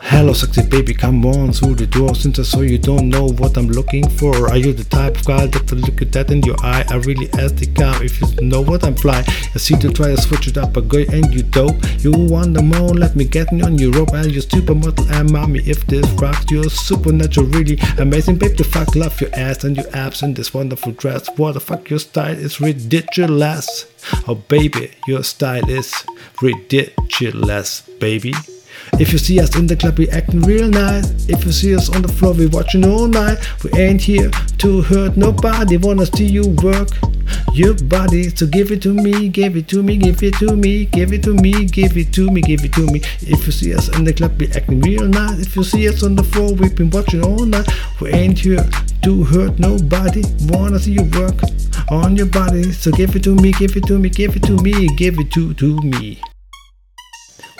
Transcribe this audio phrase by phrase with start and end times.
[0.00, 2.14] Hello, sexy baby, come on through the door.
[2.14, 4.48] Since I saw you don't know what I'm looking for.
[4.48, 6.84] Are you the type of guy that I look at that in your eye?
[6.88, 9.22] I really ask the guy if you know what I'm fly.
[9.26, 11.76] I see you try to switch it up, but go and you dope.
[11.98, 12.94] You want the more?
[12.94, 14.14] Let me get me on your rope.
[14.14, 15.60] And you supermodel and mommy.
[15.66, 18.56] If this rocks, you're supernatural, really amazing, babe.
[18.56, 21.28] The fuck love your ass and your abs in this wonderful dress.
[21.36, 23.86] What the fuck, your style is ridiculous.
[24.26, 25.92] Oh baby, your style is
[26.40, 28.32] ridiculous, baby.
[29.00, 31.28] If you see us in the club, we acting real nice.
[31.28, 33.38] If you see us on the floor, we watching all night.
[33.64, 35.76] We ain't here to hurt nobody.
[35.76, 36.90] Wanna see you work
[37.52, 38.30] your body.
[38.30, 41.22] So give it to me, give it to me, give it to me, give it
[41.24, 43.00] to me, give it to me, give it to me.
[43.20, 45.40] If you see us in the club, we acting real nice.
[45.40, 47.68] If you see us on the floor, we've been watching all night.
[48.00, 48.64] We ain't here
[49.02, 50.22] to hurt nobody.
[50.48, 51.40] Wanna see you work
[51.90, 52.70] on your body.
[52.72, 55.32] So give it to me, give it to me, give it to me, give it
[55.32, 56.20] to to me.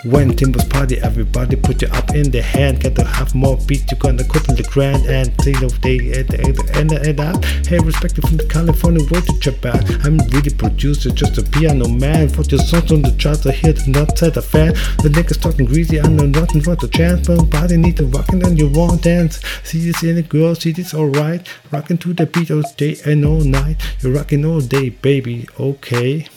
[0.05, 2.81] When Timbo's party, everybody put you up in the hand.
[2.81, 5.97] Get to have more beats, you're gonna cut in the grand and you know they
[6.11, 7.43] at the end and out.
[7.65, 9.81] Hey, respect from the California way to Japan.
[10.03, 12.29] I'm really producer, just a piano man.
[12.29, 14.73] For your songs on the charts, I hear the not set a fan.
[15.01, 17.25] The niggas talking greasy, I know nothing for the chance.
[17.25, 19.41] But body need to rock and you want dance.
[19.63, 21.47] See this in the girl, see this alright.
[21.71, 23.81] Rocking to the beat all day and all night.
[24.01, 26.27] You're rocking all day, baby, okay.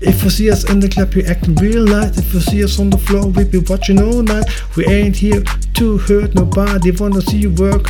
[0.00, 2.18] If you see us in the club, we acting real nice.
[2.18, 4.44] If you see us on the floor, we be watching all night.
[4.76, 5.42] We ain't here
[5.74, 6.92] to hurt nobody.
[6.92, 7.88] Wanna see you work,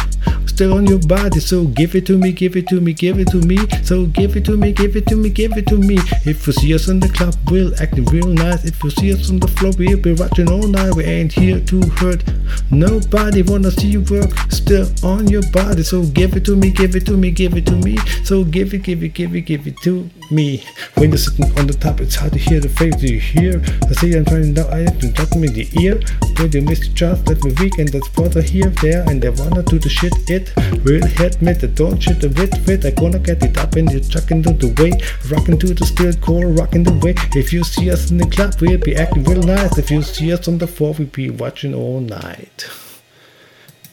[0.59, 1.39] still on your body.
[1.39, 3.59] So give it to me, give it to me, give it to me.
[3.85, 5.99] So give it to me, give it to me, give it to me.
[6.27, 8.65] If you see us in the club, we'll acting real nice.
[8.65, 10.97] If you see us on the floor, we'll be watching all night.
[10.97, 12.25] We ain't here to hurt
[12.73, 13.43] nobody.
[13.43, 15.85] Wanna see you work, still on your body.
[15.85, 17.97] So give it to me, give it to me, give it to me.
[18.25, 20.65] So give it, give it, give it, give it to me.
[20.95, 22.97] When you're sitting on the top, it's hard to hear the face.
[22.97, 23.63] Do you hear?
[23.89, 26.01] I say I'm trying to I have to talk me the ear.
[26.37, 29.09] When you miss the chance, let me weak and that's what I hear there.
[29.09, 30.48] And they wanna do the shit it.
[30.85, 32.85] Real hit the don't shit the wit fit.
[32.85, 34.93] I gonna get it up and you chucking to the way.
[35.31, 37.15] Rocking to the steel core, rocking the way.
[37.35, 39.79] If you see us in the club, we'll be acting real nice.
[39.79, 42.69] If you see us on the floor, we'll be watching all night.